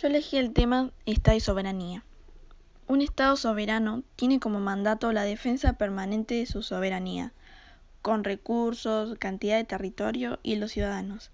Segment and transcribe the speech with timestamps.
[0.00, 2.04] Yo elegí el tema Estado y soberanía.
[2.88, 7.34] Un Estado soberano tiene como mandato la defensa permanente de su soberanía,
[8.00, 11.30] con recursos, cantidad de territorio y los ciudadanos.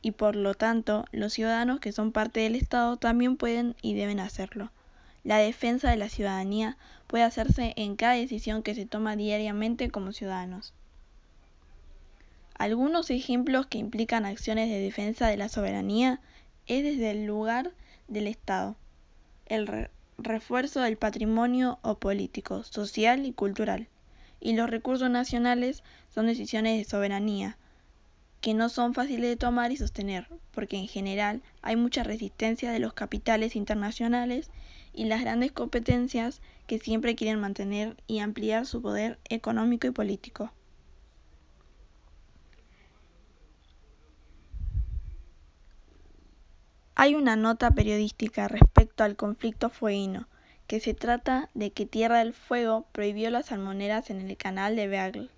[0.00, 4.20] Y por lo tanto, los ciudadanos que son parte del Estado también pueden y deben
[4.20, 4.72] hacerlo.
[5.22, 6.78] La defensa de la ciudadanía
[7.08, 10.72] puede hacerse en cada decisión que se toma diariamente como ciudadanos.
[12.54, 16.22] Algunos ejemplos que implican acciones de defensa de la soberanía
[16.68, 17.72] es desde el lugar
[18.06, 18.76] del Estado,
[19.46, 23.88] el refuerzo del patrimonio o político, social y cultural,
[24.40, 25.82] y los recursos nacionales
[26.14, 27.56] son decisiones de soberanía,
[28.40, 32.78] que no son fáciles de tomar y sostener, porque en general hay mucha resistencia de
[32.78, 34.50] los capitales internacionales
[34.92, 40.52] y las grandes competencias que siempre quieren mantener y ampliar su poder económico y político.
[47.00, 50.26] Hay una nota periodística respecto al conflicto fueguino,
[50.66, 54.88] que se trata de que Tierra del Fuego prohibió las salmoneras en el canal de
[54.88, 55.30] Beagle.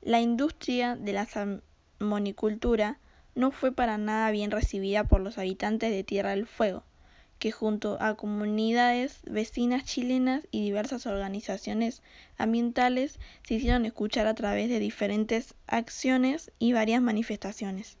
[0.00, 2.98] La industria de la salmonicultura
[3.34, 6.84] no fue para nada bien recibida por los habitantes de Tierra del Fuego,
[7.38, 12.00] que junto a comunidades vecinas chilenas y diversas organizaciones
[12.38, 17.98] ambientales se hicieron escuchar a través de diferentes acciones y varias manifestaciones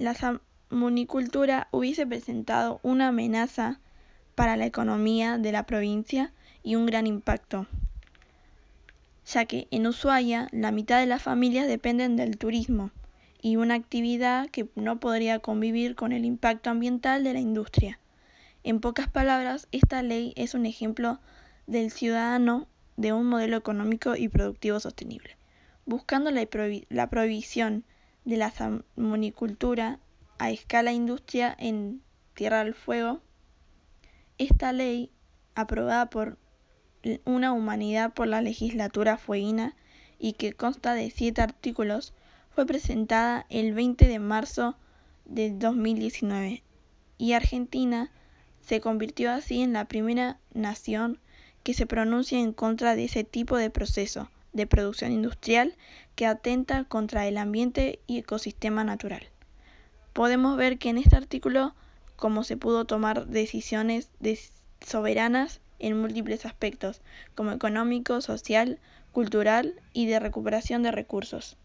[0.00, 3.80] la salmonicultura hubiese presentado una amenaza
[4.34, 7.66] para la economía de la provincia y un gran impacto,
[9.26, 12.90] ya que en Ushuaia la mitad de las familias dependen del turismo
[13.42, 17.98] y una actividad que no podría convivir con el impacto ambiental de la industria.
[18.64, 21.20] En pocas palabras, esta ley es un ejemplo
[21.66, 25.36] del ciudadano de un modelo económico y productivo sostenible,
[25.84, 26.46] buscando la,
[27.08, 27.84] prohibición
[28.24, 29.98] de la salmonicultura
[30.38, 32.02] a escala industria en
[32.34, 33.20] Tierra del Fuego,
[34.38, 35.10] esta ley,
[35.54, 36.38] aprobada por
[37.24, 39.74] una humanidad por la legislatura fueguina
[40.18, 42.14] y que consta de siete artículos,
[42.50, 44.76] fue presentada el 20 de marzo
[45.24, 46.62] de 2019
[47.18, 48.10] y Argentina
[48.62, 51.18] se convirtió así en la primera nación
[51.62, 55.76] que se pronuncia en contra de ese tipo de proceso de producción industrial
[56.14, 59.26] que atenta contra el ambiente y ecosistema natural.
[60.12, 61.74] Podemos ver que en este artículo
[62.16, 64.10] cómo se pudo tomar decisiones
[64.84, 67.00] soberanas en múltiples aspectos,
[67.34, 68.78] como económico, social,
[69.12, 71.56] cultural y de recuperación de recursos.